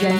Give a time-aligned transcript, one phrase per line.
[0.00, 0.16] 人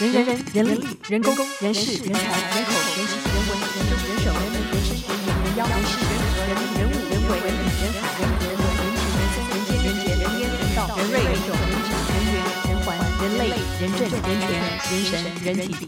[0.00, 12.34] 人人人人力人工人事人才人口人情人文人政人手人民人事人言人妖人事人和人人物人为人理人海人人文人情人生人间人杰人烟人道人瑞人种人质人缘
[12.66, 12.86] 人环
[13.22, 13.40] 人类
[13.80, 14.50] 人政人权
[14.90, 15.14] 人神
[15.44, 15.86] 人体。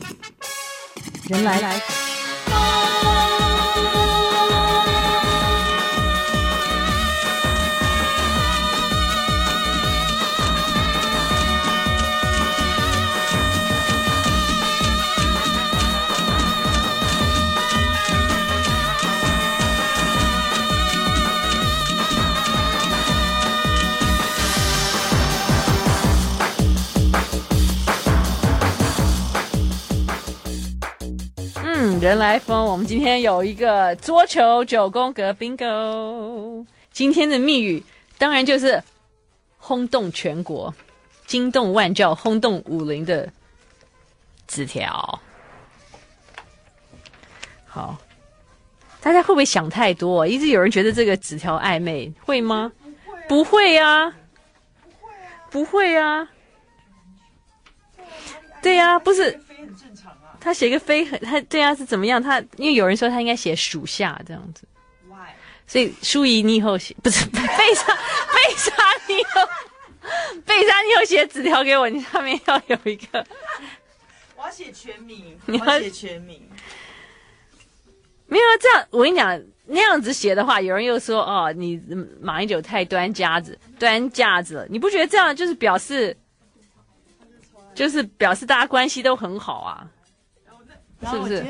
[1.28, 1.58] 人来
[31.84, 36.64] 人来疯，我们今天有一个桌球九宫格 bingo。
[36.90, 37.82] 今天的密语
[38.16, 38.82] 当然就是
[39.58, 40.74] 轰动全国、
[41.26, 43.30] 惊动万教、轰动武林的
[44.46, 45.20] 纸条。
[47.66, 47.98] 好，
[49.02, 50.26] 大家会不会想太多？
[50.26, 52.72] 一直有人觉得这个纸条暧昧，会吗？
[53.28, 54.14] 不会啊，
[55.50, 56.28] 不会啊，
[58.62, 59.38] 对呀、不是。
[60.40, 62.22] 他写个飞很，他对啊是怎么样？
[62.22, 64.66] 他因为有人说他应该写属下这样子
[65.08, 65.30] ，Why?
[65.66, 68.72] 所以舒仪你以后写不是贝莎贝莎
[69.08, 69.40] 你以后
[70.44, 73.24] 贝莎你以后写纸条给我，你上面要有一个，
[74.36, 76.42] 我要写全名， 你要写全名，
[78.26, 81.80] 没有啊这样，我跟你讲那样子写的话，有人又说哦，你
[82.20, 86.14] 马英九太端架子端架子了，你不觉得这样就是表示
[87.74, 89.86] 就是表示大家关系都很好啊？
[91.10, 91.44] 是不是？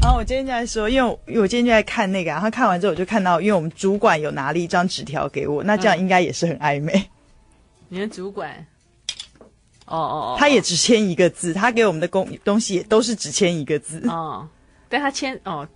[0.00, 6.92] 然后我今天就在说，因为我，我今天就在看那个，然后看完之后我就看到，因为我们主管有拿了一张纸条给我，那这样应该也是很暧昧。
[6.94, 7.04] 嗯、
[7.88, 8.54] 你的主管？
[9.84, 14.00] 哦哦哦，他也只签一个字，他给我们的工东西也都是只签一个字。
[14.08, 14.48] 哦，
[14.88, 15.68] 但他签哦，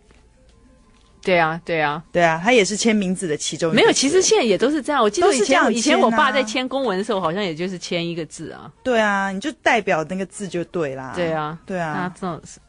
[1.25, 3.77] 对啊对啊对啊，他也是签名字的其中一个。
[3.77, 5.03] 没有，其实现在也都是这样。
[5.03, 8.71] 我记得以前以前我爸在签公文的时候，好像也就是签一个字啊。
[8.83, 11.13] 对啊，你就代表那个字就对啦。
[11.17, 12.61] 对啊对啊，那这种是。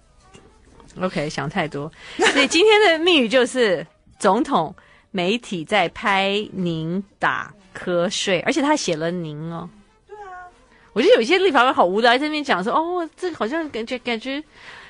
[1.01, 1.91] OK，想太多。
[2.15, 3.85] 所以今天的密语就是
[4.17, 4.73] 总统
[5.11, 9.69] 媒体在拍您打瞌睡，而且他写了您哦。
[10.07, 10.47] 对啊，
[10.93, 14.41] 我觉得有些立法委好无聊，在那边讲说哦，这好像感觉感觉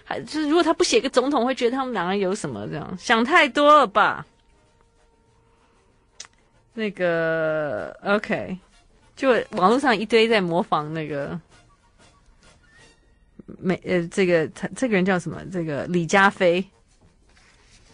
[0.05, 2.97] 还就是如果他不写个总统，会觉得他们两个有什么这样？
[2.97, 4.25] 想太多了吧？
[6.75, 8.57] 那个 OK，
[9.15, 11.37] 就网络上一堆在模仿那个。
[13.59, 15.39] 没呃，这个他这个人叫什么？
[15.53, 16.65] 这个李佳飞，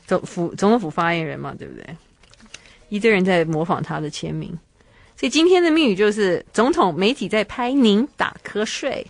[0.08, 1.98] 总府总统府发言人嘛，对不对？
[2.88, 4.58] 一堆人在模仿他的签名，
[5.18, 9.06] 所以今天的密语就是：总统媒体在拍您打瞌睡。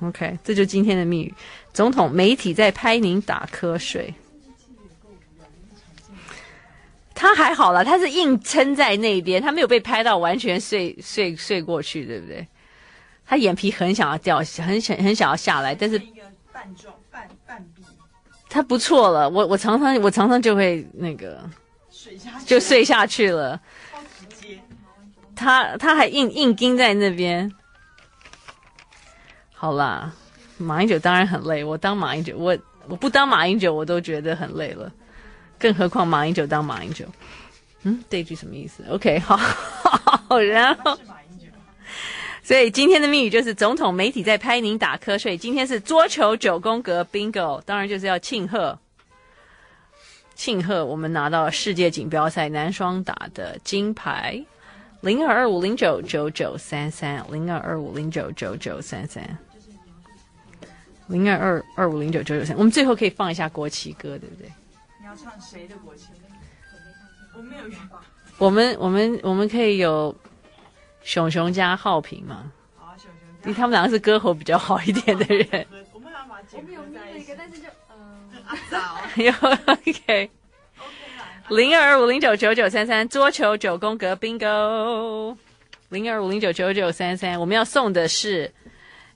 [0.00, 1.34] OK，这就今天的密语：
[1.72, 4.12] 总统媒体在拍您打瞌睡。
[7.14, 12.46] 他还好了，他是硬撑在那边，他没有被拍到完全睡睡睡过去，对不对？
[13.24, 15.98] 他眼皮很想要掉，很想很想要下来，但是
[16.52, 17.82] 半状半半闭，
[18.50, 19.30] 他不错了。
[19.30, 21.48] 我我常常我常常就会那个
[21.88, 23.58] 睡下去，就睡下去了。
[25.36, 27.50] 他他还硬硬盯在那边。
[29.64, 30.12] 好啦，
[30.58, 31.64] 马英九当然很累。
[31.64, 32.54] 我当马英九，我
[32.86, 34.92] 我不当马英九，我都觉得很累了，
[35.58, 37.06] 更何况马英九当马英九。
[37.84, 40.98] 嗯，这句什么意思？OK，好，好， 然后。
[42.42, 45.34] 所以今天的密语就是总统媒体在拍您打瞌睡。
[45.34, 48.78] 今天是桌球九宫格 bingo，当然就是要庆贺，
[50.34, 54.44] 庆贺我们拿到世界锦标赛男双打的金牌。
[55.00, 59.22] 零二二五零九九九三三，零二二五零九九九三三，
[61.08, 62.56] 零二二二五零九九九三。
[62.56, 64.50] 我们最后可以放一下国旗歌，对不对？
[65.00, 66.28] 你要唱谁的国旗歌？
[67.36, 68.02] 我没有约吧。
[68.38, 70.14] 我们我们我们可以有。
[71.06, 75.66] 熊熊加浩平嘛，好啊，熊熊加，因为他们两个是歌喉比较好一点的人。
[75.92, 78.30] 我们要把我们有那一个，但是就嗯，
[79.22, 79.30] 有
[79.66, 80.30] OK，
[81.50, 85.36] 零二二五零九九九三三桌球九宫格 Bingo，
[85.90, 88.50] 零二五零九九九三三，我们要送的是，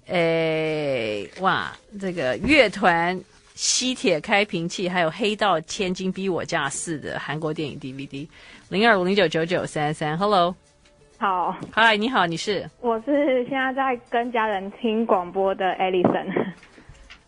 [0.08, 1.70] 诶，哇，
[2.00, 3.18] 这个乐团
[3.54, 8.26] 吸铁开瓶器，还有黑道千金逼我嫁四的韩国电影 DVD，
[8.70, 10.54] 零二五零九九九三三，Hello。
[11.18, 12.68] 好，嗨，你好，你是？
[12.80, 16.32] 我是现在在跟家人听广播的 Alison。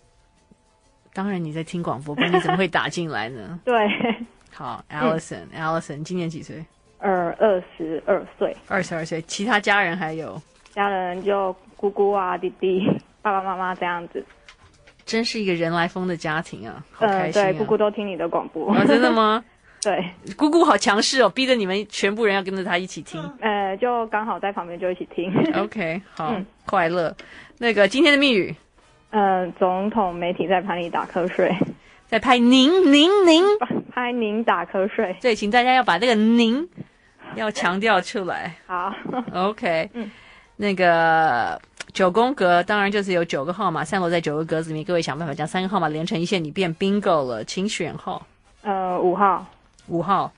[1.13, 3.61] 当然你在听广播，不然你怎么会打进来呢？
[3.67, 3.75] 对，
[4.55, 6.65] 好，Alison，Alison，、嗯、今年几岁？
[6.99, 9.21] 二二十二岁，二十二岁。
[9.23, 10.41] 其他家人还有？
[10.73, 12.87] 家人就姑姑啊、弟弟、
[13.23, 14.23] 爸爸妈妈这样子。
[15.07, 16.85] 真是一个人来疯的家庭啊！
[16.93, 17.47] 好开心啊！
[17.47, 18.71] 呃、对，姑姑都听你的广播。
[18.71, 19.43] 哦，真的吗？
[19.83, 20.05] 对，
[20.37, 23.19] 姑姑好强势哦，逼着你们全部人要跟着她一起听。
[23.41, 25.33] 呃，就刚好在旁边就一起听。
[25.57, 27.17] OK， 好，嗯、快乐。
[27.59, 28.55] 那个今天的密语，
[29.09, 31.51] 呃，总统媒体在拍你打瞌睡，
[32.07, 33.43] 在拍您您您，
[33.91, 35.17] 拍您打瞌睡。
[35.23, 36.69] 对，请大家要把这个您
[37.37, 38.55] 要强调出来。
[38.67, 38.95] 好
[39.33, 40.11] ，OK，嗯，
[40.57, 41.61] 那个。
[41.93, 48.27] 九宫格当然就是有九个号码散落在九个格子里面，各位想办法将三个号码连成一线，你变 bingo 了，请选号。
[48.63, 49.47] 呃，五号，
[49.89, 50.33] 五号。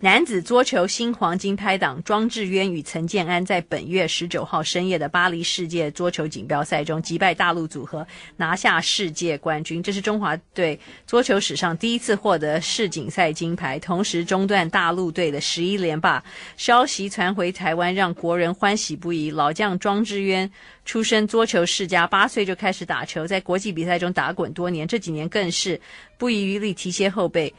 [0.00, 8.06] 男子桌球新黄金拍档庄智渊与陈建安在本月十九号深夜的巴黎世界桌球锦标赛中击败大陆组合，
[8.36, 9.82] 拿下世界冠军。
[9.82, 16.22] 这是中华队桌球史上第一次获得世锦赛金牌，同时中断大陆队的十一连霸。
[16.58, 19.30] 消息传回台湾，让国人欢喜不已。
[19.30, 20.50] 老将庄智渊
[20.84, 25.80] 出身桌球世家，八岁就开始打球，在国际比赛中打滚多年，这几年更是
[26.18, 27.54] 不遗余力提携后辈。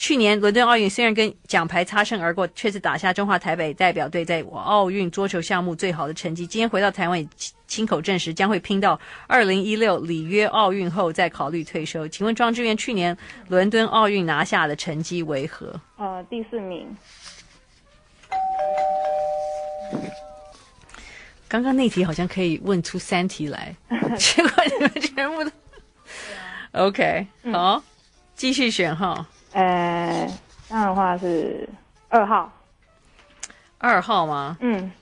[0.00, 6.46] 去年伦敦奥运虽然跟奖牌擦身而过，却是打下中华台北代表队在奥运桌球项目最好的成绩。
[6.46, 7.28] 今天回到台湾，也
[7.66, 12.08] 亲口证实将会拼到二零一六里约奥运后再考虑退休。
[12.08, 13.14] 请问庄志渊去年
[13.48, 15.78] 伦敦奥运拿下的成绩为何？
[15.98, 16.88] 呃，第四名。
[21.46, 23.76] 刚刚那题好像可以问出三题来，
[24.16, 25.50] 结果你们全部都。
[26.72, 27.82] OK，好，
[28.34, 29.26] 继续选号。
[29.52, 30.30] 呃，
[30.68, 31.68] 这样的话是
[32.08, 32.52] 二号，
[33.78, 34.56] 二号吗？
[34.60, 34.92] 嗯，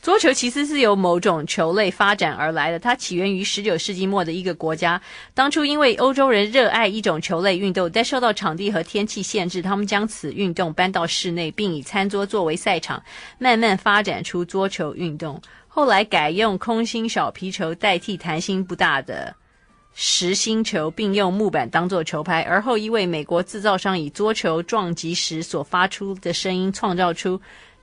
[0.00, 4.98] 桌球其实是由某种球类发展而来的，它起源于十九世纪末的一个国家。
[5.34, 13.02] 当初因为欧洲人热爱一种球类运动，但受到场地和天气限制，他们将此运动搬到室内，并以餐桌作为赛场，
[13.36, 15.38] 慢慢发展出桌球运动。
[15.68, 19.36] 后来改用空心小皮球代替弹性不大的。
[19.94, 22.42] 实心球，并用木板当作球拍。
[22.42, 27.40] 而后，一位美国制造商以桌球撞击时所发出的声音，创造出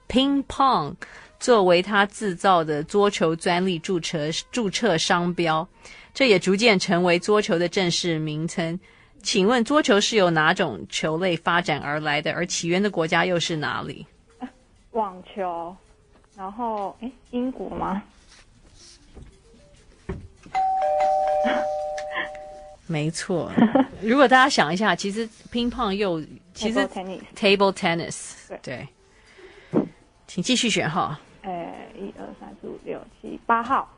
[0.08, 0.96] “ping pong”
[1.40, 5.68] 作为他制造的桌球专利注册注册商标。
[6.14, 8.80] 这也逐渐成为桌球的正式名称。
[9.22, 12.32] 请问，桌球是由哪种球类发展而来的？
[12.34, 14.06] 而起源的国家又是哪里？
[14.92, 15.76] 网球。
[16.36, 18.02] 然后，诶，英国吗？
[22.88, 23.52] 没错，
[24.02, 26.22] 如果大家想一下，其实乒乓又
[26.54, 26.80] 其实
[27.36, 28.88] table tennis，对，
[30.26, 31.16] 请继续选号。
[31.42, 31.52] 呃，
[31.98, 33.97] 一二三四五六七八号。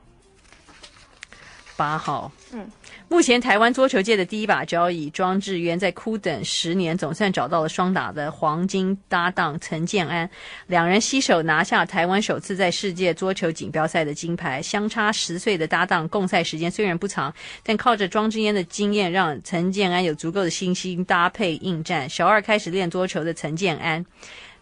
[1.80, 2.70] 八号，嗯，
[3.08, 10.30] 目前台湾桌球界的第一把交椅庄智渊在苦等十年，总算找到了双打的黄金搭档陈建安，
[10.68, 14.62] 两人携手拿下台湾首次在世界桌球锦标赛的金牌。
[14.62, 17.34] 相差十岁的搭档，共赛时间虽然不长，
[17.64, 22.10] 但靠着庄智渊的经验，让陈建安有足够的信心搭配应战。
[22.10, 24.06] 小二开始练桌球的陈建安，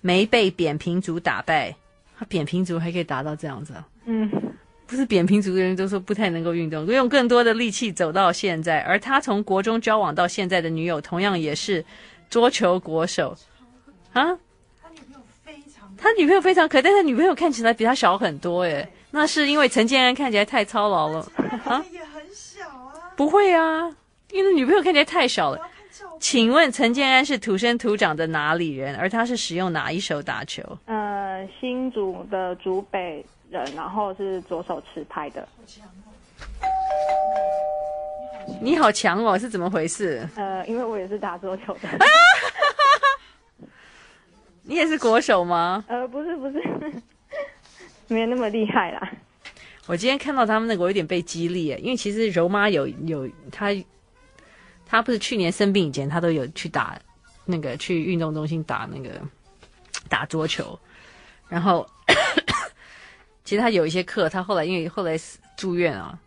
[0.02, 1.76] 没被扁平足打败，
[2.20, 3.74] 他扁平足还可以达到这样子，
[4.06, 4.30] 嗯。
[4.88, 8.80] 不是扁平足的人都说不太能够运动，用更多的力气走到现在。
[8.84, 11.84] 而他从国中交往到现在的女友，同样也是
[12.30, 13.36] 桌球国手
[14.14, 14.24] 啊。
[14.82, 18.88] 他女朋友非常，他女朋友非常可爱，但他女朋友看起来比他小很多耶。
[19.12, 21.20] 那是因为陈建安看起来太操劳了
[21.66, 21.84] 啊。
[21.92, 23.12] 也很小啊。
[23.18, 23.94] 不会啊，
[24.32, 25.60] 因为女朋友看起来太小了。
[26.20, 28.96] 请问陈建安是土生土长的哪里人？
[28.96, 30.64] 而他是使用哪一手打球？
[30.86, 33.26] 呃，新竹的竹北。
[33.50, 35.48] 人，然后是左手持拍的。
[38.62, 40.28] 你好强哦，是怎么回事？
[40.36, 41.90] 呃，因为我也是打桌球的。
[44.64, 45.84] 你也是国手吗？
[45.88, 46.62] 呃，不是，不是，
[48.08, 49.12] 没有那么厉害啦。
[49.86, 53.68] 我今天看到他们那个，我有点被激励，因为其实柔妈有有她，
[54.86, 57.00] 她不是去年生病以前，她都有去打
[57.46, 59.22] 那个去运动中心打那个
[60.10, 60.78] 打桌球，
[61.48, 61.88] 然后。
[63.48, 65.18] 其实他有一些课，他后来因为后来
[65.56, 66.20] 住院啊，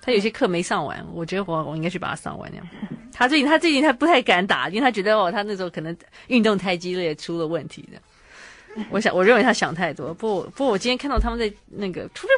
[0.00, 1.04] 他有些课没上完。
[1.12, 2.50] 我觉得我我应该去把它上完。
[2.50, 2.66] 那样，
[3.12, 5.94] 他最近他最近他不太敢打，因为他觉得哦，他那时候可能
[6.28, 8.00] 运动太激烈出了问题的。
[8.88, 10.14] 我想我认为他想太多。
[10.14, 12.32] 不不过我今天看到他们在那个突突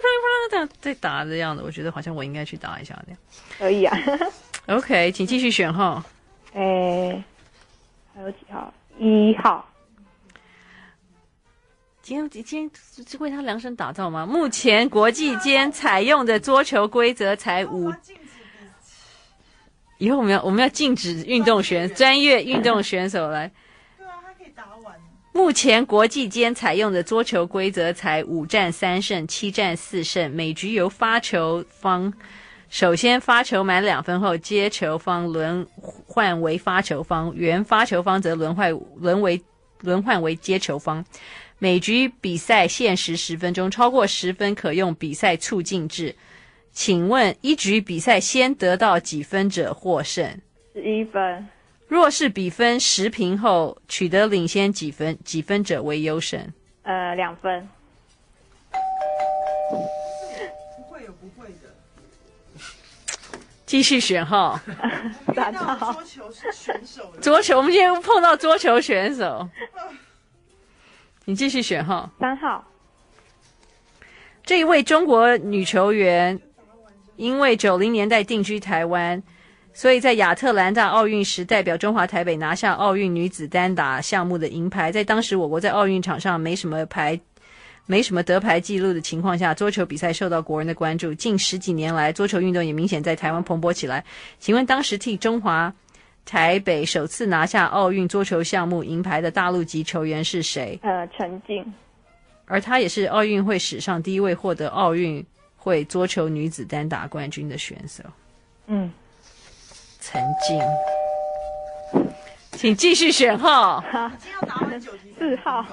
[0.51, 3.21] 突突在打的样子，我觉得好像我应该去打一下那样。
[3.57, 3.97] 可以啊。
[4.67, 6.03] OK，请继续选号。
[6.55, 7.23] 诶，
[8.13, 8.75] 还有几号？
[8.99, 9.65] 一号。
[12.29, 14.25] 今天今天是为他量身打造吗？
[14.25, 17.93] 目前国际间采用的桌球规则才五。
[19.99, 23.51] 以后我们要我们要禁止运动选专业运动选手来。
[23.97, 24.95] 对啊，他可以打完。
[25.33, 32.13] 目前国际间采用的桌球规则才五战三胜、七战四胜，每局由发球方
[32.69, 35.67] 首先发球满两分后，接球方轮
[36.07, 39.41] 换为发球方，原发球方则轮换轮为
[39.81, 41.05] 轮换为接球方。
[41.65, 46.15] 每局比赛限时十分钟，超过十分可用比赛促进制。
[46.75, 50.39] 请问一局比赛先得到几分者获胜？
[50.75, 51.49] 十一分。
[51.89, 56.53] 若是比分十平后取得领先几分几分者为优胜？
[56.83, 57.67] 呃，两分。
[59.71, 62.61] 不会有不会的。
[63.65, 64.61] 继续选号。
[65.35, 67.11] 打到 桌球选手。
[67.23, 69.49] 桌球，我们今天碰到桌球选手。
[71.25, 72.11] 你继续选号。
[72.21, 72.65] 三号。
[74.45, 76.39] 这一位中国女球员，
[77.17, 79.23] 因为九零年代定居台湾。
[79.73, 84.93] 所以在亚特兰大奥运时，代表中华台北拿下奥运女子单打项目的银牌。
[84.93, 87.19] 在当时我国在奥运场上没什么牌，
[87.87, 91.13] 没什么得牌记录的情况下，桌球比赛受到国人的关注。
[91.13, 94.05] 近十几年来，桌球运动也明显在台湾蓬勃起来。
[94.39, 95.75] 请问当时替中华
[96.25, 100.79] 台北首次拿下奥运桌球项目银牌的大陆籍球员是谁？
[100.83, 101.73] 呃，陈静。
[102.47, 105.25] 而她也是奥运会史上第一位获得奥运
[105.57, 108.03] 会桌球女子单打冠军的选手。
[108.67, 108.93] 嗯。
[110.01, 110.61] 陈静，
[112.53, 113.83] 请继续选号。
[115.19, 115.67] 四号，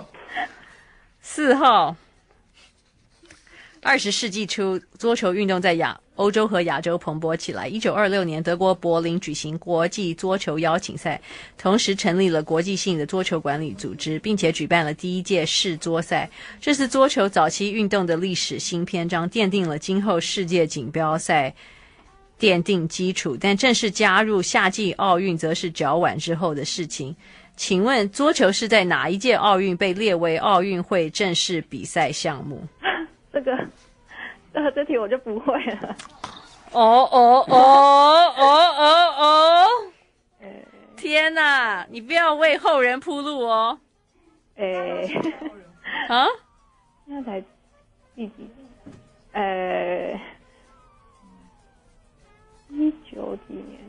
[1.22, 1.94] 四号。
[3.84, 7.68] 二十世纪初，桌球运动在亚欧洲和亚洲蓬勃起来。
[7.68, 11.20] 一九二六年，德国柏林举行国际桌球邀请赛，
[11.58, 16.30] 同时成立了国际性的桌球管理组织，并且举办了第一届世桌赛。
[16.60, 21.54] 这是桌球早期运动的历史新篇章，奠定了今后世界锦标赛。
[22.40, 27.16] 奠定基础，但正式加入夏季奥运则是较晚之后的事情。
[27.56, 32.68] 请问桌球是在哪一届奥运被列为奥运会正式比赛项目？
[33.32, 33.56] 这个，
[34.54, 35.96] 这这题我就不会了。
[36.72, 36.82] 哦
[37.12, 38.46] 哦哦哦
[38.78, 39.68] 哦哦！
[40.98, 43.80] 天哪，你不要为后人铺路哦。
[44.56, 45.08] 哎，
[46.08, 46.28] 啊？
[47.06, 47.44] 那才
[48.16, 48.50] 第几？
[49.34, 50.20] 呃。
[52.70, 53.80] 一九几年？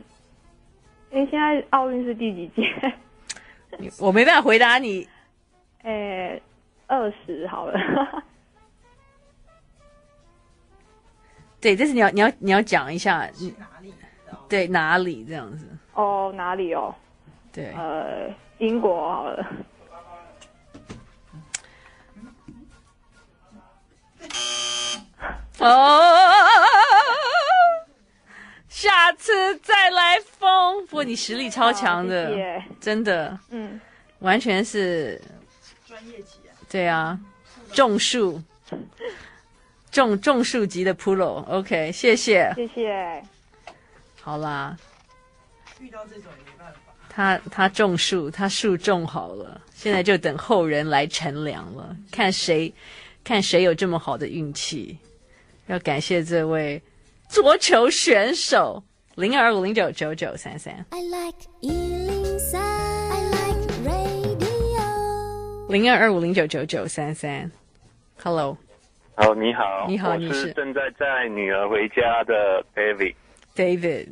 [1.11, 2.93] 哎，现在奥运是第几届？
[3.99, 5.07] 我没办法回答你。
[5.83, 6.41] 哎，
[6.87, 8.23] 二十好了。
[11.63, 13.93] 对，这是你要你要你要讲一下你哪里？
[14.49, 15.65] 对，哪里这样子？
[15.93, 16.93] 哦，哪里哦？
[17.53, 19.47] 对，呃，英国好了。
[25.59, 26.01] 哦。
[28.67, 33.79] 下次再来疯，不过你实力超强的，谢谢真的，嗯，
[34.19, 35.21] 完全是
[35.87, 37.17] 专业级啊，对啊，
[37.71, 38.41] 种树，
[39.93, 43.23] 种种树级的 pro，OK，谢谢，谢谢，
[44.19, 44.75] 好啦，
[45.79, 52.73] 遇到这种也没办法，他他种树，他树种好了，现在就等后人来乘凉了，看谁
[53.23, 54.97] 看谁有这么好的运气，
[55.67, 56.81] 要感谢这位。
[57.29, 58.83] 桌球选手
[59.15, 60.85] 零二五零九九九三三，
[65.69, 67.51] 零二二五零九九九三三
[68.21, 68.57] ，Hello，
[69.15, 74.07] 好，你好，你好，我是正在载女儿回家的 David，David，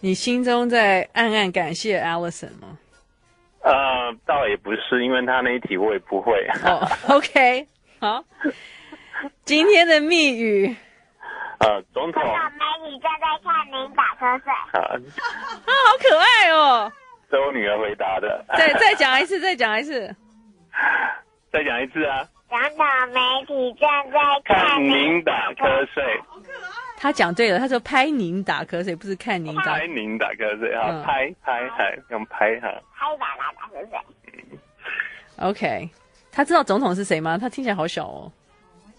[0.00, 2.78] 你心中在暗暗感谢 Allison 吗？
[3.62, 3.72] 呃，
[4.24, 6.46] 倒也不是，因为他那一题我也不会。
[6.64, 7.66] 哦、oh,，OK，
[7.98, 8.24] 好，
[9.44, 10.76] 今天的密语。
[11.58, 12.22] 呃，总统。
[12.22, 14.52] 美女正在看您打瞌睡。
[14.52, 16.90] 啊，啊，好可爱哦！
[17.28, 18.44] 是我女儿回答的。
[18.56, 20.14] 再再讲一次，再讲一次。
[21.52, 22.26] 再讲一次啊！
[22.50, 26.20] 总统媒体正在看您打瞌睡。
[26.96, 29.78] 他讲对了，他说拍您打瞌睡，不是看您打。
[29.78, 31.00] 拍您打瞌睡啊！
[31.06, 32.68] 拍、拍拍还用拍哈。
[32.92, 33.98] 拍打打打瞌睡。
[34.32, 34.58] 嗯。
[35.48, 35.88] OK，
[36.32, 37.38] 他知道总统是谁吗？
[37.38, 38.32] 他听起来好小哦。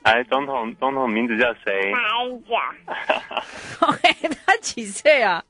[0.03, 1.91] 哎，总统，总统名字叫谁？
[1.91, 2.55] 马英九。
[3.85, 5.43] OK，他几岁啊？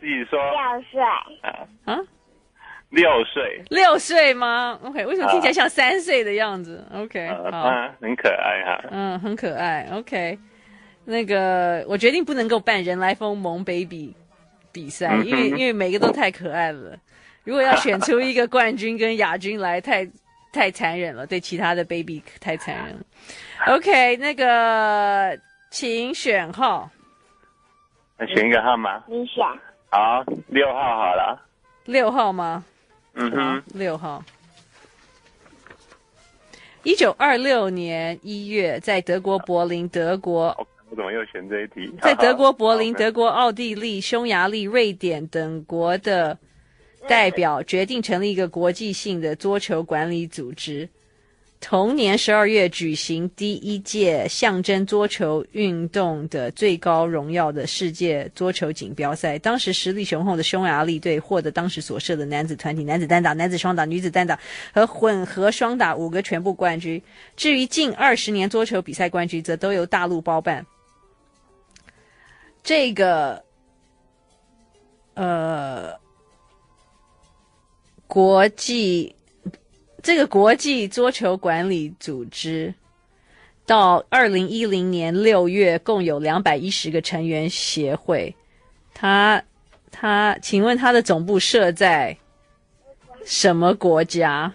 [0.00, 0.40] 自己说。
[0.40, 1.02] 六岁。
[1.02, 1.68] 啊？
[1.84, 1.98] 啊？
[2.90, 3.62] 六岁。
[3.70, 8.84] 六岁吗？OK，为什么听起来像三岁的样子？OK，好、啊，很可爱哈。
[8.90, 9.88] 嗯，很可爱。
[9.92, 10.38] OK，
[11.04, 14.14] 那个我决定不能够办人来疯萌 baby
[14.70, 16.96] 比赛，因为因为每个都太可爱了。
[17.44, 20.08] 如果要选出一个冠军跟亚军来，太。
[20.52, 23.00] 太残忍了，对其他的 baby 太残忍了。
[23.72, 25.38] OK，那个，
[25.70, 26.90] 请选号。
[28.18, 29.00] 那选一个号码。
[29.06, 29.44] 你选。
[29.90, 31.40] 好，六号好了。
[31.84, 32.64] 六号吗？
[33.14, 34.24] 嗯哼，六号。
[36.82, 40.56] 一九二六年一月，在德国柏林，德国。
[40.88, 41.92] 我怎么又选这一题？
[42.00, 46.38] 在德国柏林、德国奥地利、匈牙利、瑞典等国的
[47.06, 50.88] 代表决定成立一个国际性的桌球管理组织。
[51.60, 64.40] 同年十二月举行第一届象征桌球运动的最高荣耀的世界桌球锦标赛，当时实力雄厚的匈牙利队获得当时所设的男子团体、男子单打、男子双打、女子单打
[64.72, 67.00] 和混合双打五个全部冠军。
[67.36, 70.64] 至于近二十年桌球比赛冠军，则都由大陆包办。
[72.62, 73.44] 这个，
[75.12, 75.92] 呃，
[78.06, 79.14] 国际。
[80.02, 82.72] 这个国际桌球管理组织
[83.66, 88.34] 到二零一零年六月，共有两百一十个成员协会。
[88.94, 89.42] 他
[89.90, 92.16] 他，请问他的总部设在
[93.24, 94.52] 什么国家？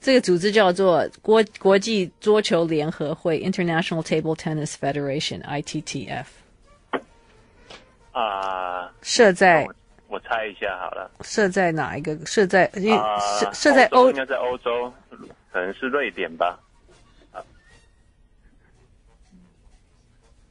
[0.00, 6.26] 这个组织叫做国国际桌球联合会 （International Table Tennis Federation，ITTF）。
[8.12, 9.66] 啊，设在。
[10.14, 12.16] 我猜一下好了，设在哪一个？
[12.24, 12.96] 设在因为
[13.40, 14.94] 设设、呃、在欧，应该在欧洲，
[15.50, 16.56] 可能是瑞典吧。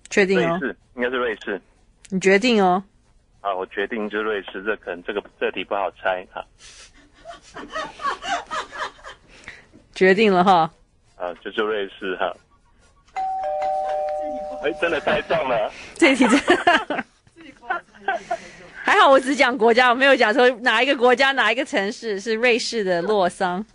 [0.10, 0.58] 确定哦？
[0.60, 1.62] 瑞士应该是瑞士。
[2.10, 2.84] 你决定哦？
[3.40, 4.62] 啊，我决定就是瑞士。
[4.64, 6.46] 这可能这个这题不好猜哈。
[9.96, 10.70] 决定了哈。
[11.16, 12.36] 啊，就是瑞士哈。
[14.62, 15.72] 哎，真的猜中了。
[15.96, 17.06] 这题真的。
[18.86, 23.66] 还好我只讲国家，我没有讲说哪一个国家哪一个城市是瑞士的洛桑。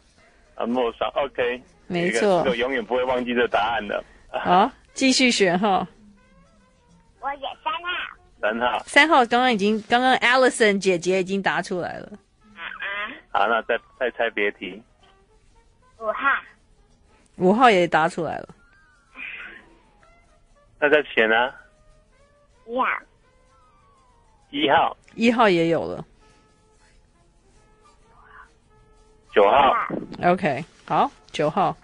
[0.55, 4.05] 啊，洛桑，OK，没错，我永远不会忘记这答案的。
[4.31, 5.89] 好，继续选哈。
[7.21, 7.89] 我选三号。
[8.43, 8.79] 三号。
[8.81, 12.13] 三号刚刚已经，刚刚 Allison 姐姐已经答出来了。
[12.55, 12.85] 啊啊。
[13.31, 14.83] 好，那再再猜别题。
[16.01, 16.29] 五号。
[17.37, 18.49] 五号也答出来了。
[20.79, 21.51] 那再选呢？
[22.67, 22.85] 一号。
[24.51, 26.05] 一号，一号也有了，
[29.35, 29.75] 九号
[30.23, 31.77] ，OK，好，九号。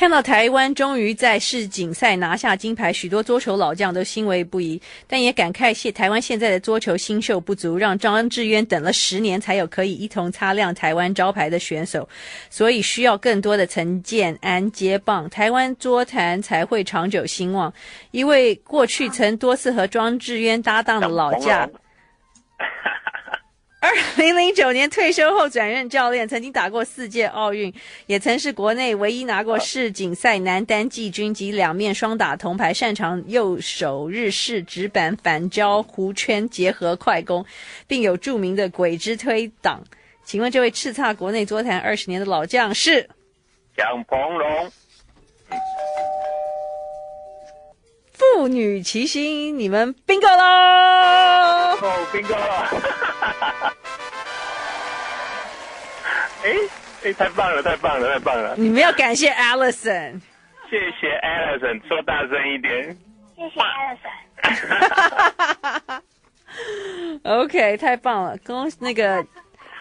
[0.00, 12.08] 看到台湾终于在世锦赛拿下金牌，许多桌球老将都欣慰不已，但也感慨现台湾现在的桌球新秀不足，让张智渊等了十年才有可以一同擦亮台湾招牌的选手，
[12.48, 17.70] 所以需要更多的陈建安接棒，台湾桌坛才会长久兴旺。
[18.10, 21.70] 一位过去曾多次和庄智渊搭档的老将。
[23.80, 27.72] 二零零九年退休后转任教练，曾经打过四届奥运，
[28.06, 37.46] 也曾是国内唯一拿过世锦赛男单季军及两面双打铜牌，擅长右手日式直板反胶弧圈结合快攻，
[37.86, 39.82] 并有著名的鬼之推挡。
[40.24, 43.08] 请问这位叱咤国内桌坛二十年的老将是？
[43.74, 44.70] 蒋鹏龙。
[48.40, 51.76] 父女齐心，你们 bingo 喽！
[51.76, 52.70] 哦，bingo 了！
[56.42, 56.56] 哎
[57.04, 58.54] 哎，太棒了，太棒了，太棒了！
[58.56, 60.18] 你们要感谢 Allison。
[60.70, 62.96] 谢谢 Allison，说大声一点。
[63.36, 66.00] 谢谢 Allison。
[67.44, 68.38] OK，太棒了！
[68.38, 69.22] 恭喜那个，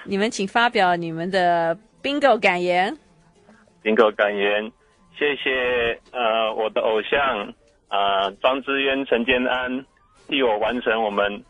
[0.04, 2.98] 你们请发表你们的 bingo 感言。
[3.82, 4.70] bingo 感言，
[5.18, 7.54] 谢谢呃我的偶像。
[7.90, 9.86] 啊，庄之渊、陈建安
[10.28, 11.44] 替我完成我们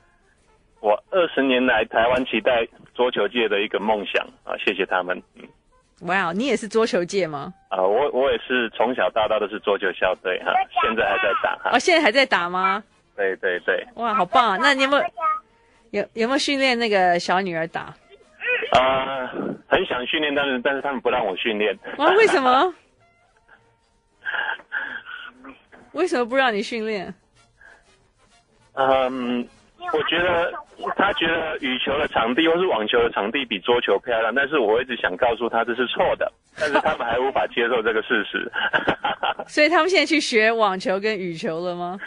[0.79, 4.57] 我二十年来台湾期待桌球界的一个梦想啊！
[4.65, 5.21] 谢谢他们。
[5.35, 5.45] 嗯，
[6.07, 7.53] 哇，wow, 你也是桌球界吗？
[7.69, 11.71] 啊，我我也是从小到大都是桌球校队哈，现在还在打哈。
[11.73, 12.81] 哦，现在还在打吗？
[13.17, 13.85] 对对对。
[13.95, 14.57] 哇，好棒啊！
[14.61, 15.03] 那你有没有
[15.91, 17.93] 有有没有训练那个小女儿打？
[18.71, 19.27] 啊，
[19.67, 21.77] 很想训练，但是但是他们不让我训练。
[21.97, 22.73] 哇，为什么？
[25.99, 27.13] 为什么不让你训练？
[28.75, 29.45] 嗯，
[29.91, 30.49] 我觉得
[30.95, 38.49] 他觉得羽球的场地或是网球的场地比桌球漂亮，但是我一直想告诉他这是错的， 但是他们还无法接受这个事实。
[39.45, 41.99] 所以他们现在去学网球跟羽球了吗？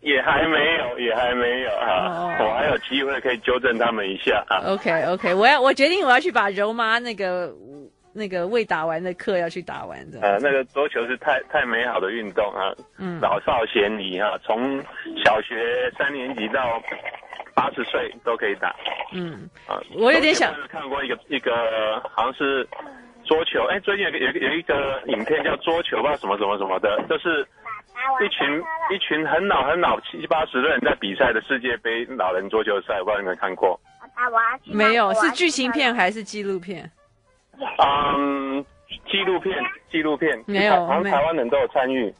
[0.00, 2.48] 也还没有，也还没有啊，oh.
[2.48, 4.62] 我还有机会可以纠正他们一下啊。
[4.66, 7.52] OK OK，我要我决定我要去把柔妈那个。
[8.20, 10.20] 那个未打完的课要去打完的。
[10.20, 14.78] 呃，那个桌球是太太美好的运动啊，嗯，老少咸宜啊，从
[15.24, 16.78] 小学三年级到
[17.54, 18.76] 八十岁都可以打。
[19.14, 22.68] 嗯，啊，我有点想看过一个一个好像是
[23.24, 27.40] 桌球，哎，最近有有有一个影片叫桌球，不知道什么什么什么的，就是
[28.22, 28.62] 一群
[28.94, 33.80] 一群很老很老七八十的人在比赛的世界杯老人桌球赛，我不知道你们看过。
[34.66, 36.90] 没有，是剧情片还是纪录片？
[37.78, 38.64] 嗯，
[39.10, 39.54] 纪录片，
[39.90, 42.12] 纪录片，没有，好像台湾人都有参与。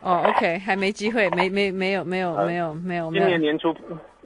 [0.00, 3.10] 哦，OK，还没机会，没没没有没有没有没有。
[3.12, 3.74] 今年年初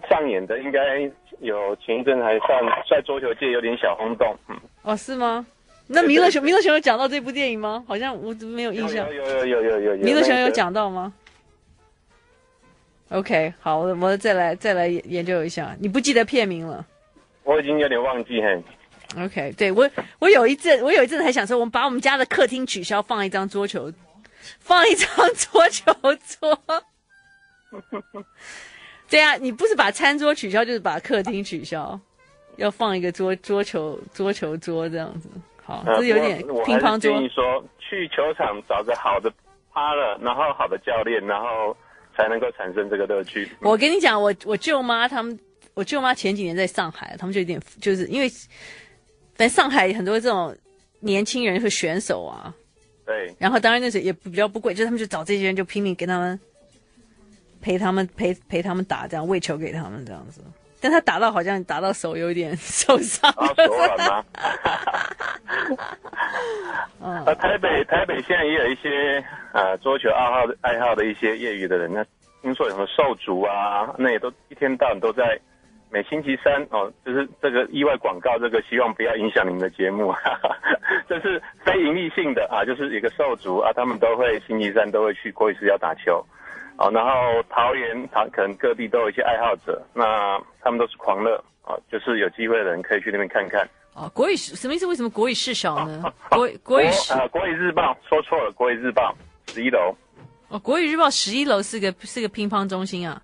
[0.09, 1.00] 上演的，应该
[1.40, 4.35] 有前一阵还算在桌球界有点小轰动。
[4.48, 5.46] 嗯，哦，是吗？
[5.87, 7.85] 那弥勒熊，弥勒熊有讲到这部电影吗？
[7.88, 9.06] 好像我怎么没有印象？
[9.12, 10.04] 有有有有有有有。
[10.04, 11.12] 弥勒熊有讲到吗
[13.11, 15.74] ？OK，好，我我再来再来研究一下。
[15.80, 16.85] 你不记得片名了？
[17.42, 18.62] 我已经有点忘记嘿。
[19.16, 23.92] OK，对我我有一阵我有一阵还想说，我们把我们家的客厅取消，放一张桌球，
[24.61, 25.92] 放一张桌球
[26.29, 26.85] 桌。
[29.11, 31.99] 对啊，你不是把餐桌取消，就是把客厅取消，
[32.57, 35.29] 要放一个桌桌球桌球桌这样子。
[35.64, 37.12] 好，这有点乒乓桌。
[37.12, 39.29] 我建议说，去球场找个好的
[39.73, 41.77] partner，然后好的教练，然后
[42.16, 43.49] 才能够产生这个乐趣。
[43.61, 45.37] 我跟你讲，我我舅妈他们，
[45.75, 48.31] 我舅妈前几年在上海，他们就有点就是因为。
[49.40, 50.55] 在上海很多这种
[50.98, 52.55] 年轻人和选手啊，
[53.07, 56.38] 对，然后当然那时候也比较不贵，就他们就找这些人就拼命给他们
[57.62, 60.42] 陪他们陪陪他们打，这样喂球给他们这样子。
[60.79, 64.24] 但他打到好像打到手有点 受伤，啊，手软吗？
[67.00, 69.24] 嗯， 呃，台北台北现在也有一些
[69.55, 72.05] 呃桌球爱好爱好的一些业余的人，那
[72.42, 75.40] 听说有什么兽族啊，那也都一天到晚都在。
[75.92, 80.57] 每星期三哦，就是这个意外广告，这个希望不要影响您的节目，哈哈，
[81.09, 86.24] 这是非盈利性的啊，就是一个兽族啊，他们都会星期三都会去国语日报打球，
[86.79, 87.11] 哦，然后
[87.48, 93.68] 桃园桃可能各地都有一些爱好者，那他们都是狂热啊，就是有机会的人可以去那边看看。
[93.94, 94.87] 哦，国语什么意思？
[94.87, 96.05] 为什么国语事小呢？
[96.31, 99.12] 国国语啊，国语日报说错了，国语日报
[99.48, 99.92] 十一楼。
[100.48, 103.20] 哦，国语日报十一楼是个是个乒乓中心啊。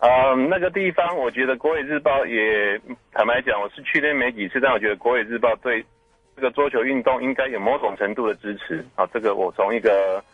[0.00, 2.80] 呃，那个地方，我觉得国语日报也
[3.12, 5.84] 坦白讲，我是去那没几次，但我觉得国语日报对
[6.34, 8.82] 这个桌球运动应该有某种程度的支持。
[8.94, 10.24] 啊，这个我从一个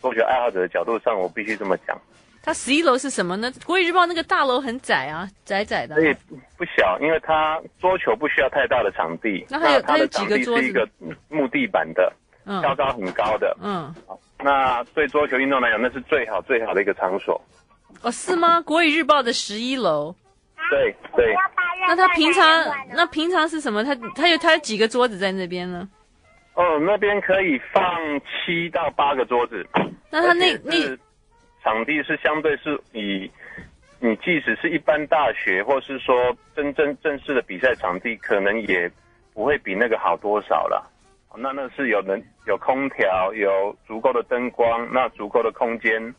[0.00, 2.00] 桌球爱好者的角度上，我必须这么讲。
[2.42, 3.52] 它十一楼是什么呢？
[3.66, 5.96] 国语日报那个大楼很窄啊，窄窄的。
[5.96, 6.14] 所以，
[6.56, 9.44] 不小，因为它桌球不需要太大的场地。
[9.50, 10.88] 那还有它的场地是一个
[11.28, 12.10] 木地板的，
[12.46, 13.94] 嗯，高高很高的，嗯。
[14.42, 17.38] 那对桌球运动来讲，那是最好最好的一个场所。
[18.02, 18.60] 哦，是吗？
[18.62, 20.14] 国语日报的十一楼。
[20.70, 21.34] 对对。
[21.88, 22.44] 那他平常
[22.92, 23.82] 那平常是什么？
[23.82, 25.88] 他他有他有几个桌子在那边呢？
[26.54, 27.82] 哦，那边可以放
[28.20, 29.66] 七到八个桌子。
[30.10, 30.74] 那他那那
[31.62, 33.30] 场地是相对是以
[33.98, 38.90] 你即使是一般大学，或是说真正正式的比赛场地，可能也
[39.32, 40.90] 不会比那个好多少了。
[41.36, 46.14] 那那是有能有空调，有足够的灯光，那足够的空间。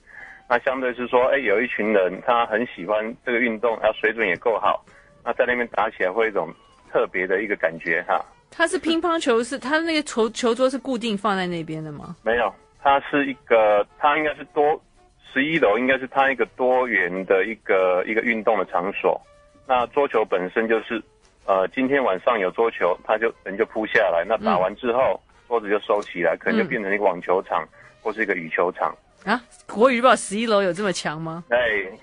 [0.51, 4.83] 那相对是说，哎，有一群人他很喜欢这个运动，然后水准也够好，
[5.23, 6.53] 那在那边打起来会有一种
[6.91, 8.21] 特别的一个感觉哈。
[8.49, 12.17] 它是乒乓球，是它那个球球桌是固定放在那边的吗？
[12.21, 14.77] 没有，它是一个，它应该是多
[15.31, 19.17] 十一楼，应该是它一个多元的一个一个运动的场所。
[19.65, 21.01] 那桌球本身就是，
[21.45, 27.69] 呃，今天晚上有桌球，他就人就铺下来，那打完之后，嗯、桌子就收起来，可能就变成一个网球场、嗯、
[28.01, 28.93] 或是一个羽球场。
[29.23, 31.43] 啊，国语日报十一楼有这么强吗？
[31.49, 31.57] 哎，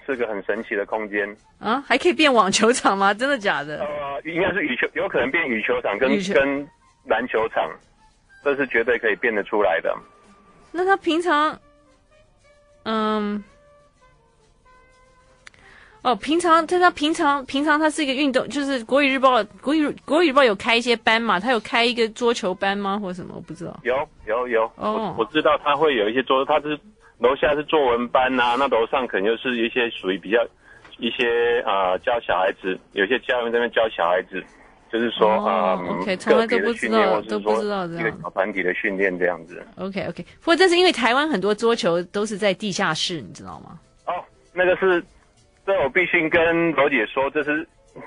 [0.06, 1.28] 是个很神奇的空间
[1.58, 3.12] 啊，还可以变网球场吗？
[3.14, 3.80] 真的假的？
[3.80, 6.68] 呃，应该是羽球，有可能变羽球场跟跟
[7.06, 7.68] 篮球场，
[8.44, 9.92] 这是绝对可以变得出来的。
[10.70, 11.58] 那他平常，
[12.84, 13.42] 嗯，
[16.02, 21.40] 哦，平常他他平常平常他是一个运动，就是国语日报国语国语日报有开一些班嘛？
[21.40, 22.96] 他有开一个桌球班吗？
[22.96, 23.34] 或者什么？
[23.34, 23.76] 我不知道。
[23.82, 26.78] 有有有，哦，我我知道他会有一些桌，他是。
[27.18, 30.38] 楼下是作文班呐、啊，那楼上可能就是一些属于比较
[30.98, 34.42] 一些啊、呃、教小孩子，有些教员在那边教小孩子，
[34.92, 37.54] 就是说啊，个别的训练，或者说
[37.86, 39.60] 一个小团体的训练这样子。
[39.76, 43.78] OK OK，不过这是因为台湾很多桌球都是在地下室，你知道吗？
[44.06, 44.14] 哦，
[44.52, 45.02] 那个是，
[45.66, 47.66] 这我必须跟罗姐说，这是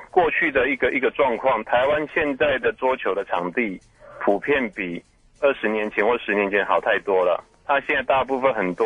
[0.09, 1.61] 过去的一个一个状况。
[1.65, 3.77] 台湾现在的桌球的场地
[4.21, 5.03] 普遍比
[5.41, 7.43] 二十年前或十年前好太多了。
[7.71, 8.85] 那现在大部分很多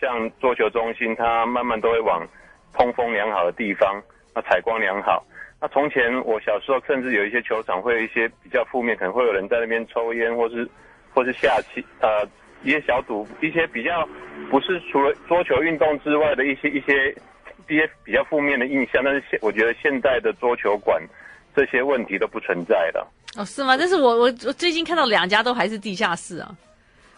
[0.00, 2.26] 像桌球中心，它慢慢都会往
[2.72, 4.02] 通风良好的地方，
[4.34, 5.22] 那采光良好。
[5.60, 10.66] 那从前我小时候，甚至有一些球场会有一些比较负面，可能会有人在那边抽烟，或是
[11.12, 12.26] 或是下棋，呃，
[12.62, 14.08] 一些小赌，一些比较
[14.50, 17.14] 不是除了桌球运动之外的一些一些
[17.68, 19.04] 一些比较负面的印象。
[19.04, 20.98] 但是现我觉得现在的桌球馆
[21.54, 23.06] 这些问题都不存在了。
[23.36, 23.76] 哦，是吗？
[23.76, 26.50] 但是我我我最近看到两家都还是地下室啊。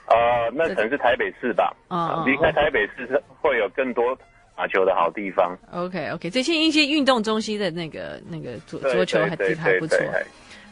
[0.08, 1.74] 呃，那可能是台北市吧。
[1.88, 4.16] 啊，离开台北市会有更多
[4.56, 5.56] 打球的好地方。
[5.72, 9.98] OK OK，这些一些运动中心的那个那个桌桌球还还不错。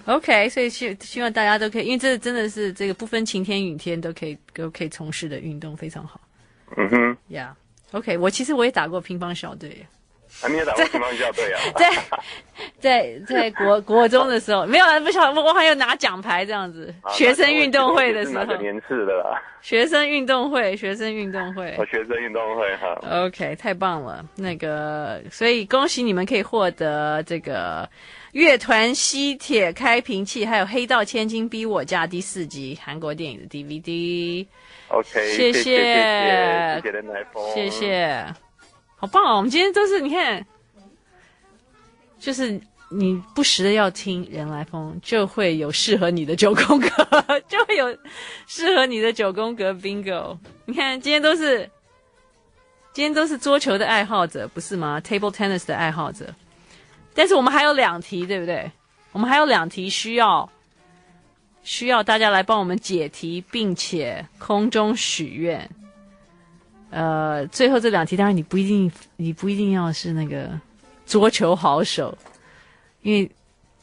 [0.07, 6.21] OK，所以希希望大家都可以，因为这真的是这个不分晴天雨天都可以都可以从事的运动，非常好。
[6.77, 9.87] 嗯哼，Yeah，OK，我其实我也打过乒乓小队。
[10.43, 11.61] 啊，你也打过乒乓球队啊？
[11.77, 11.91] 在
[12.79, 16.95] 在在国国中的时候，没有啊，不晓得，我还有拿奖牌这样子。
[17.11, 18.45] 学生运动会的时候。
[18.45, 19.41] 哪个年次的啦？
[19.63, 21.75] 学生运动会，学生运动会。
[21.79, 23.27] 哦，学生运动会哈。
[23.27, 24.25] OK，太棒了。
[24.37, 27.89] 那个，所以恭喜你们可以获得这个
[28.33, 34.47] 乐团吸铁开瓶器，还有《黑道千金逼我嫁》第四集韩国电影的 DVD。
[34.89, 38.27] OK，谢谢，谢谢，谢谢人来疯，谢谢。
[39.05, 39.37] 好棒哦！
[39.37, 40.47] 我们今天都是你看，
[42.19, 42.59] 就是
[42.91, 46.89] 你不时的要听人来疯，就会有适合你的九宫格，
[47.47, 47.95] 就会有
[48.47, 50.39] 适合你的九宫格 bingo。
[50.65, 51.69] 你看今天都是，
[52.95, 56.35] 今天都是桌球的爱好者，不是吗？Table tennis 的爱好者。
[57.13, 58.73] 但是我们还有两题，对不对？
[59.13, 60.51] 我们还有两题需要
[61.63, 65.69] 需要大家来帮我们解题，并且空中许愿。
[66.95, 70.49] 呃，最后这两题，当然你不一定，你不一定要是那个
[71.05, 72.17] 桌球好手，
[73.03, 73.29] 因为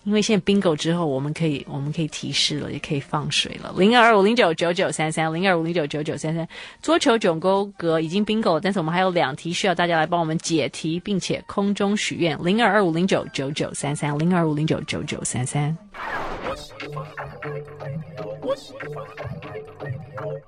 [0.03, 3.71] 因为现在 bingo 之后，我们可以我们可以提示了，也可以放水了。
[3.77, 6.47] 零二五零九九九三三，零二五零九九九三三，
[6.81, 12.35] 桌球九宫格已经 bingo 了，但是我们还有两题需要大家来帮我们解题，并且空中许愿。
[12.43, 15.77] 零二二五零九九九三三，零二五零九九九三三。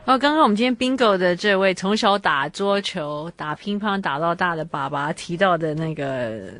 [0.05, 6.51] 哦，刚刚我们今天 bingo 的这位从小打桌球、打乒乓打到大的爸爸提到的那个，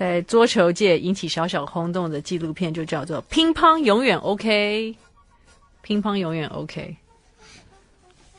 [0.00, 4.96] 在桌球界引起小小轰动的纪录片，就叫做《乒乓永远 OK》。
[5.82, 6.96] 乒乓永远 OK。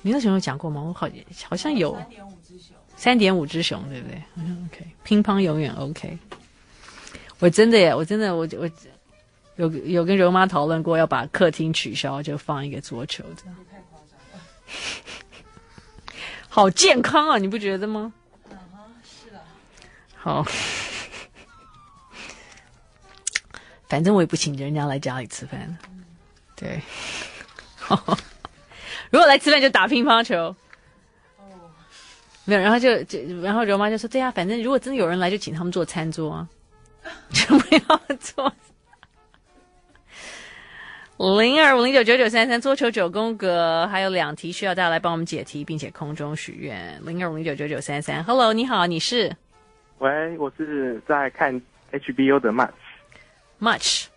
[0.01, 0.81] 你那时候有讲过吗？
[0.81, 1.07] 我好
[1.47, 1.95] 好像有。
[1.95, 2.75] 三点五只熊。
[2.97, 4.17] 三点五只熊，对不对？
[4.35, 4.87] 好像 OK。
[5.03, 6.17] 乒乓永远 OK。
[7.37, 8.67] 我真的耶，我真的，我我。
[9.57, 13.55] 有有跟柔妈讨论过，要把客厅取消，就放一个桌球这样。
[13.69, 14.41] 太夸张了，
[16.49, 18.11] 好健康啊，你不觉得吗？
[19.03, 19.39] 是的。
[20.15, 20.43] 好，
[23.91, 25.59] 反正我也不请人家来家里吃饭。
[25.89, 26.01] 嗯、
[26.55, 26.81] 对，
[29.11, 30.55] 如果来吃饭就打乒乓球。
[31.37, 31.69] 哦。
[32.45, 36.47] 没有，然后就就然后柔妈就说：“对啊，反正如果真的有人来，就请他们坐餐桌啊，
[37.33, 37.81] 就不要
[38.17, 38.53] 坐。”
[41.37, 46.97] 零二五零九九九三三，桌球九宫格，还有两题需要大家来帮我们解题，并且空中许愿。
[47.05, 49.35] 零二五零九九九三三，Hello，你好，你是？
[49.99, 52.71] 喂，我是在看 HBO 的 Much。
[53.61, 54.07] Much。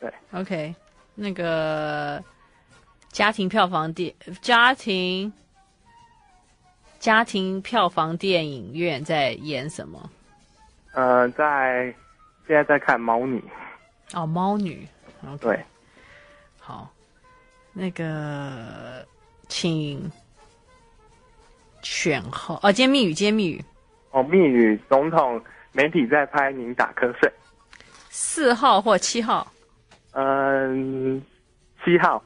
[0.00, 0.74] 对，OK，
[1.14, 2.22] 那个
[3.08, 5.32] 家庭票房电家庭
[6.98, 10.10] 家庭票房电影院在演什么？
[10.92, 11.94] 呃，在
[12.46, 13.42] 现在在看猫女。
[14.12, 14.86] 哦，猫女。
[15.24, 15.38] Okay.
[15.38, 15.64] 对。
[16.58, 16.92] 好，
[17.72, 19.06] 那个，
[19.48, 20.10] 请
[21.82, 22.72] 选号哦。
[22.72, 23.64] 今天密语，今天密语
[24.10, 24.22] 哦。
[24.24, 25.40] 密语，总统
[25.72, 27.32] 媒体在拍，您打瞌睡。
[28.10, 29.50] 四号或七号？
[30.12, 31.22] 嗯，
[31.84, 32.22] 七号。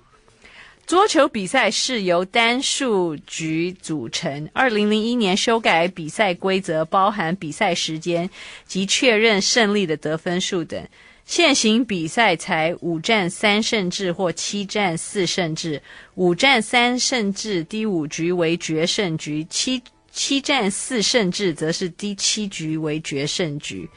[0.87, 4.51] 桌球比赛是由单数局组成。
[4.53, 8.29] 二零零一年修改比赛规则，包含比赛时间
[8.66, 10.87] 及确认胜利的得分数等。
[11.25, 15.83] 现行比赛才五战三胜制或七战四胜制，
[16.16, 23.88] 五战三胜制第五局为决胜局，七七战四胜制则是第七局为决胜局。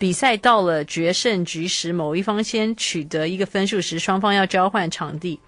[0.00, 5.38] 比赛到了决胜局时，某一方先取得一个分数时，双方要交换场地。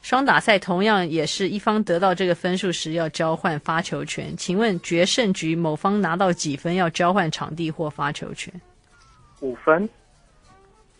[0.00, 4.34] 双打赛同样也是一方得到这个分数时要交换发球权。
[4.34, 8.50] 请问决胜局某方拿到几分要交换场地或发球权？
[9.40, 9.86] 五分。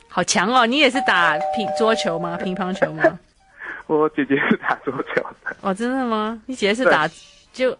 [0.06, 0.66] 好强哦！
[0.66, 2.36] 你也是打乒桌球吗？
[2.36, 3.18] 乒乓球吗？
[3.88, 5.56] 我姐姐是打桌球的。
[5.62, 6.38] 哦，真的吗？
[6.44, 7.08] 你姐姐是打
[7.54, 7.74] 就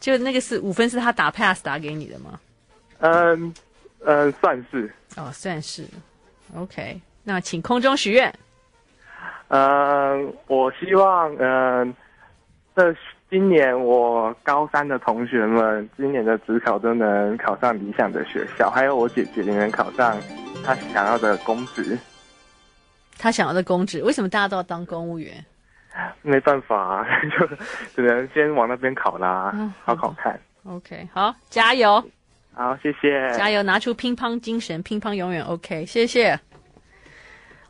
[0.00, 2.40] 就那个是五分是她打 pass 打给你的吗？
[2.98, 3.54] 嗯
[4.04, 4.92] 嗯，算是。
[5.16, 5.86] 哦，算是。
[6.54, 8.32] OK，那请空中许愿。
[9.48, 11.94] 嗯，我希望嗯，
[12.74, 12.94] 这
[13.28, 20.16] 今年我高三的同学们今年的职考都能考上理想的学校，还有我姐姐也能考上。
[20.64, 21.96] 她想要的公职，
[23.18, 25.44] 他想要的公职，为什么大家都要当公务员？
[26.22, 27.06] 没办法啊，
[27.38, 27.46] 就
[27.94, 30.38] 只能先往那边考啦，嗯、好考看。
[30.64, 32.02] OK，好，加油！
[32.58, 33.30] 好，谢谢。
[33.36, 35.84] 加油，拿出乒乓精神，乒乓永远 OK。
[35.84, 36.40] 谢谢。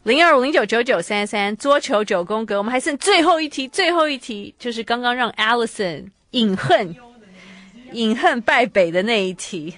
[0.04, 6.94] 零二五零九九九三三，桌球九宫格，我们还剩最后一题，最后一题就是刚刚让 Allison 饮恨
[7.90, 9.74] 饮恨败北的那一题。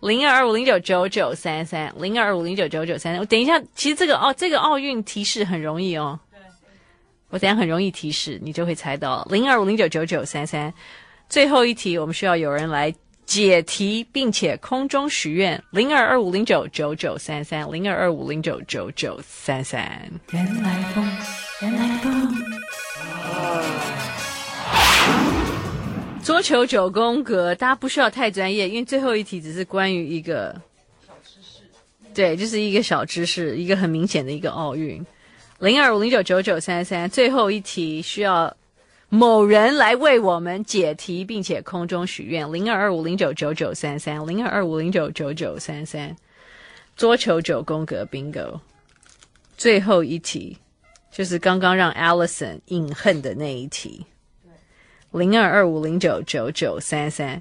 [0.00, 3.20] 零二二五零九九九三三，零二二五零九九九三三。
[3.20, 6.18] 我等一下，其实这个奥这个奥运提示很容易哦。
[7.30, 9.24] 我等下很容易提示，你就会猜到。
[9.30, 10.74] 零二五零九九九三三，
[11.28, 12.92] 最后一题，我们需要有人来
[13.26, 15.62] 解题，并且空中许愿。
[15.70, 20.10] 零二二五零九九九三三，零二二五零九九九三三。
[20.30, 21.10] 原来风，
[21.62, 22.34] 原来风。
[26.22, 30.58] 桌球九宫格，大家不需要太专业，因为最后一题只是关于一个
[31.06, 31.62] 小知识。
[32.14, 35.04] 对，就是一个小知识，一个很明显的一个奥运。
[35.58, 38.54] 零二五零九九九三三，最后一题需要
[39.14, 42.52] 某人来为我们解题，并且空中许愿。
[42.52, 46.16] 零二二五零九九九三三，零二二五零九九九三三，
[46.96, 48.58] 桌球九宫格 bingo，
[49.56, 50.58] 最后一题
[51.12, 54.04] 就是刚刚让 Alison 饮恨的那一题。
[55.12, 57.40] 零二二五零九九九三三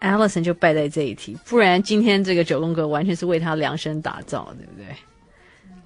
[0.00, 4.86] Alison 就败在这一题，不然今天这个九宫格完全是为他量身打造，对不对？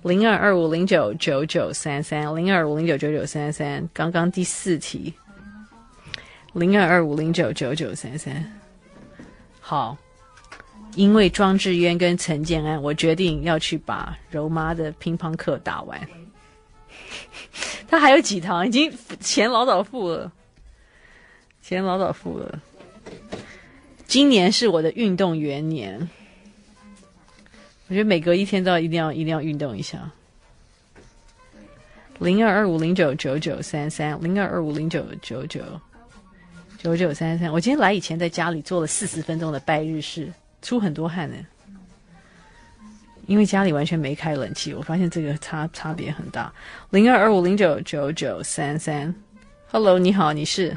[0.02, 5.12] 零二二五零九九九三三，零二五零九九九三三，刚刚第四题，
[6.52, 8.60] 零二二五零九九九三三，
[9.60, 9.96] 好，
[10.94, 16.00] 因为庄智渊跟陈建安，我决定要去把柔妈的乒乓课打完。
[17.88, 20.30] 他还有几堂，已经钱老早付了。
[21.60, 22.60] 钱老早付了。
[24.06, 26.08] 今年是我的运动元年，
[27.88, 29.98] 我觉得每隔一天都要一定要一定要运动一下。
[32.18, 35.62] 零二二五零九九九三三，零二二五零九九九
[36.76, 37.50] 九九三三。
[37.50, 41.36] 我今天来以前在家里做了四十分钟的拜日式，出很多汗呢。
[43.26, 46.52] 因为家里完全没开冷气，我发现这个差差别很大。
[46.90, 49.14] 零二二五零九九九三三
[49.70, 50.76] ，Hello，你好，你是？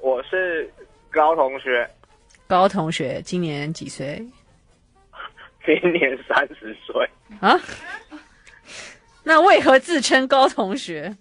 [0.00, 0.70] 我是
[1.10, 1.88] 高同学，
[2.46, 4.26] 高同学今年几岁？
[5.64, 7.08] 今年三十岁
[7.40, 7.58] 啊？
[9.22, 11.14] 那为何自称高同学？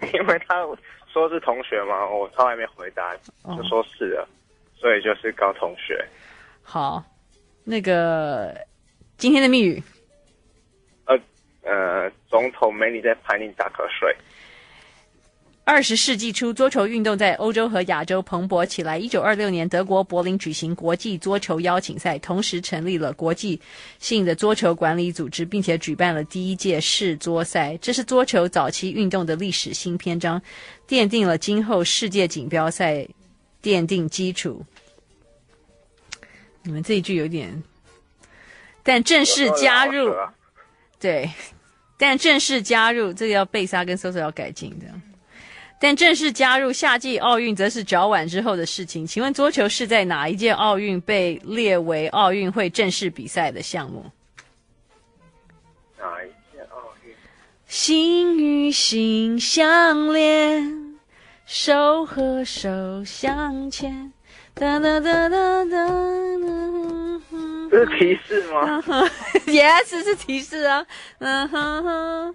[0.14, 0.64] 因为他
[1.12, 4.28] 说是同学嘛，我从来没回答，就说是的，哦，
[4.76, 6.04] 所以就是高同学。
[6.62, 7.02] 好，
[7.64, 8.56] 那个
[9.16, 9.82] 今天的密语，
[11.04, 11.18] 呃
[11.62, 14.14] 呃，总统没你在盘里打瞌睡。
[15.66, 18.96] 二十世纪初，桌球运动在欧洲和亚洲蓬勃起来。
[18.96, 23.60] 一九二六年，德国柏林举行国际桌球邀请赛，同时成立了国际
[23.98, 27.76] 性的桌球管理组织，并且举办了第一届世桌赛。
[27.78, 30.40] 这是桌球早期运动的历史新篇章，
[30.86, 33.04] 奠定了今后世界锦标赛
[33.60, 34.64] 奠定基础。
[36.62, 37.60] 你们这一句有点，
[38.84, 40.14] 但正式加入，
[41.00, 41.28] 对，
[41.98, 44.86] 但正式加入这个要贝莎跟 Soso 要改进的。
[45.78, 49.06] 但正式加入夏季奥运，则是较晚之后的事情。
[49.06, 54.10] 请问桌球是在哪一届奥运被列为奥运会正式比赛的项目？
[55.98, 57.14] 哪一届奥运？
[57.66, 60.96] 心与心相连，
[61.44, 64.12] 手和手相牵。
[64.54, 65.86] 哒哒哒哒哒。
[67.68, 68.82] 这是提示吗？
[69.46, 70.86] Yes，是提示啊。
[71.18, 72.34] 嗯哼哼。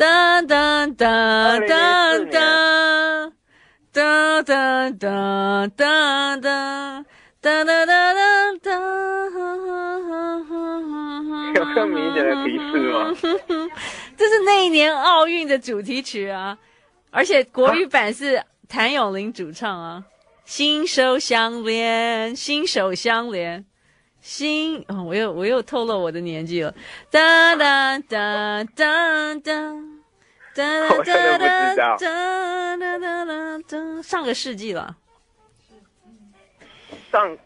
[0.00, 3.30] 哒哒哒哒哒
[3.92, 6.40] 哒哒哒哒哒哒
[7.42, 8.14] 哒哒哒
[8.62, 8.70] 哒。
[11.54, 13.14] 有更明显的提示吗？
[14.16, 16.56] 这是那一年奥运的主题曲啊，
[17.10, 20.02] 而且国语版是谭咏麟主唱啊。
[20.46, 23.66] 心手相连，心手相连。
[24.22, 26.74] 心，哦，我又我又透露我的年纪了。
[27.10, 29.74] 哒哒哒哒哒，
[30.54, 34.96] 哒哒哒哒哒哒哒，上个世纪了。
[37.12, 37.38] 上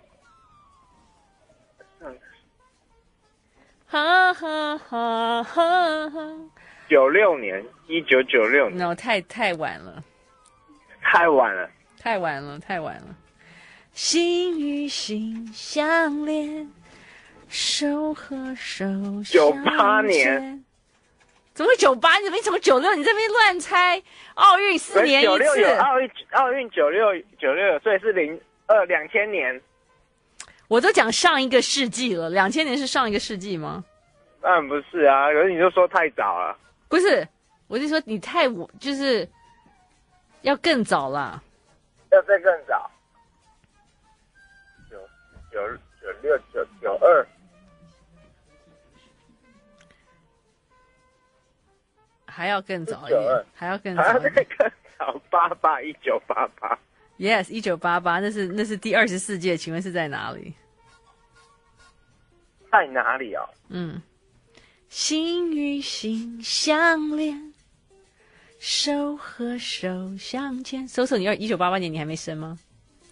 [2.01, 2.15] 上，
[3.87, 6.21] 哈哈哈哈哈。
[6.89, 8.79] 九六年，一九九六年。
[8.79, 10.03] No，太太晚了，
[11.03, 13.15] 太晚了，太晚了，太晚了。
[13.93, 16.71] 心与心相连，
[17.49, 18.85] 手和手
[19.23, 19.33] 相牵。
[19.33, 20.65] 九八年？
[21.55, 22.19] 怎么九八？
[22.19, 22.93] 你怎么从九六？
[22.97, 24.03] 你这边乱猜？
[24.35, 25.31] 奥运四年一次。
[25.31, 29.61] 九六有奥运，奥运九六九六，所以是零二两千年。
[30.67, 33.85] 我都讲上一个世纪了，两千年是上一个世纪吗？
[34.43, 36.59] 当然不是啊，可是你就说太早了。
[36.89, 37.27] 不是，
[37.69, 38.49] 我就说你太
[38.81, 39.29] 就是
[40.43, 41.41] 要更早了，
[42.11, 42.91] 要再更早。
[44.91, 44.99] 九
[45.53, 47.25] 九六九九二，
[52.35, 56.77] 还要更早一点，还要更早，还要再更早，八八一九八八
[57.19, 60.53] ，yes，一九八八，那是那是第二十四届，请问是在哪里？
[62.73, 63.45] 在哪里啊？
[63.69, 64.03] 嗯，
[64.89, 67.55] 心与心相连，
[68.59, 70.89] 手和手相牵。
[70.89, 72.59] 搜搜，你要一九八八年你还没生吗？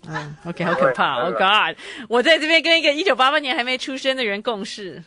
[0.08, 1.78] 嗯，OK，好可怕， Oh God！
[2.08, 5.00] 我在这边跟一个一九八八年还没出生的人共事。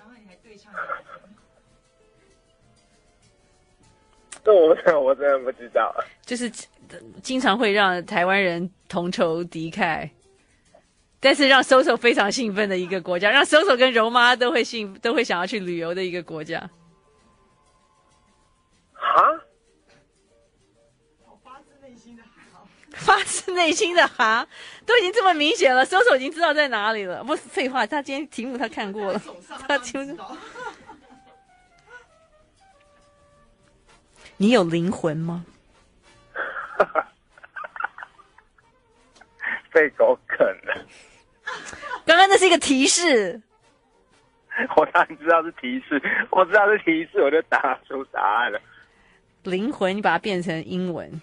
[4.53, 5.93] 我我真的不知道。
[6.25, 6.51] 就是
[7.23, 10.09] 经常会让台湾人同仇敌忾。
[11.17, 16.69] 但是让 SoSo 非常兴奋的一个国家，让 SoSo 跟柔妈都会兴都会想要去旅游的一个国家。
[18.93, 19.41] 哈？
[21.43, 24.47] 发自内心的哈，发自内心的哈，
[24.85, 27.23] 都已经这么明显了，SoSo 已经知道在哪里了。
[27.23, 29.19] 不是废话，他今天题目他看过了，
[29.67, 30.23] 他听不
[34.37, 35.45] 你有灵魂吗？
[39.71, 40.85] 被狗啃了。
[42.05, 43.41] 刚刚那是一个提示，
[44.75, 48.59] 我当然知道是提示，我知道是提示，我就答出答案了。
[49.43, 51.21] 灵魂，你把它变成英文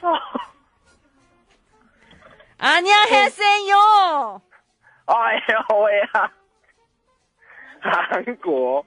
[0.00, 0.18] ？soul。
[2.58, 4.42] 啊，你要喊声哟！
[5.06, 6.32] 哎呦喂呀，
[7.80, 8.86] 韩国。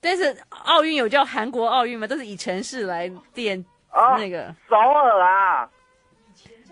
[0.00, 2.06] 但是奥运有叫韩国奥运吗？
[2.06, 3.64] 都是以城市来垫
[4.16, 4.54] 那个。
[4.68, 5.70] 首尔啊！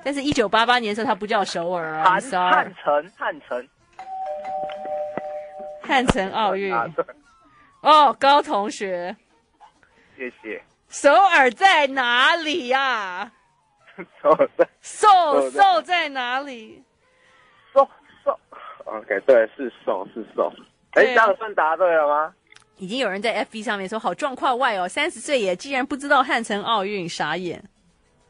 [0.05, 2.05] 但是，一九八八年的时候，它不叫首尔啊。
[2.05, 3.69] 汉汉城，汉城。
[5.87, 6.75] 汉城奥运。
[7.83, 9.17] 哦，高同学。
[10.17, 10.63] 谢谢。
[10.89, 13.31] 首尔在哪里呀？
[14.23, 16.83] 瘦在瘦瘦在哪里？
[17.73, 17.89] 瘦
[18.25, 18.39] 瘦
[18.85, 20.53] ，OK，对，是瘦是瘦。
[20.93, 22.35] 哎，这样算答对了吗？
[22.77, 27.63] 已经有人在 FB 上面说好状况外哦，三十岁也竟然不知道汉城奥运，傻眼。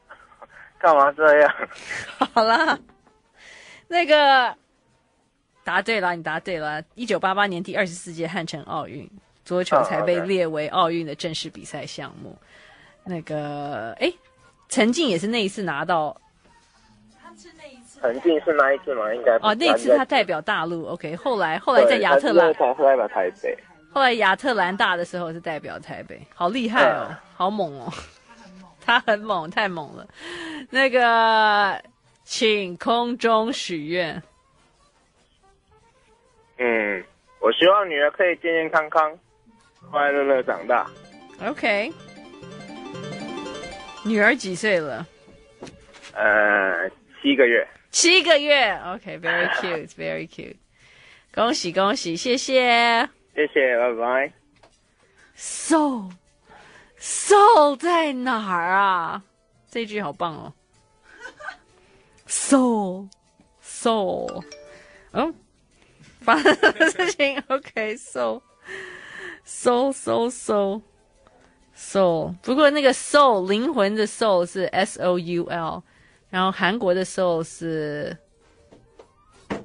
[0.79, 1.55] 干嘛这样？
[2.33, 2.79] 好啦，
[3.89, 4.57] 那个
[5.67, 6.83] 答对了，你答对了。
[6.95, 9.07] 一九八八年第二十四届汉城奥运，
[9.45, 12.35] 桌球才被列为奥运的正式比赛项目。
[13.05, 14.11] 那个，哎。
[14.69, 16.21] 陈静也是那一次拿到，
[18.01, 19.15] 陈静是那一次吗？
[19.15, 21.15] 应该哦，那次他代表大陆，OK。
[21.15, 23.57] 后来后来在亚特兰，他代表台北。
[23.93, 27.93] 后来亚特兰大的时候是代表台北，好厉害哦，嗯、好猛哦，
[28.85, 30.05] 他很猛，太猛了。
[30.69, 31.81] 那个，
[32.25, 34.21] 请空中许愿。
[36.59, 37.05] 嗯，
[37.41, 39.11] 我希望女儿可以健健康康、
[39.91, 40.91] 快快乐乐长大。
[41.45, 41.93] OK。
[44.05, 45.07] 女儿几岁了？
[46.15, 46.89] 呃，
[47.21, 47.67] 七个月。
[47.91, 50.57] 七个月，OK，very cute，very cute。
[51.35, 54.33] 恭喜恭喜，谢谢，谢谢，拜拜。
[55.37, 56.11] Soul
[56.99, 59.23] Soul 在哪儿啊？
[59.71, 60.53] 这句好棒哦。
[62.27, 63.09] Soul
[63.63, 64.45] Soul，
[65.13, 65.35] 嗯，
[66.26, 67.44] 发生什么事情？
[67.48, 68.42] OK，Soul
[69.46, 75.82] Soul Soul Soul。soul，不过那个 soul 灵魂的 soul 是 S O U L，
[76.30, 78.16] 然后韩国的 soul 是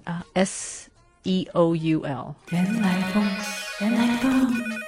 [0.04, 0.88] 啊 S
[1.24, 2.34] E O U L。
[2.50, 3.22] 原来风，
[3.80, 4.79] 原来风。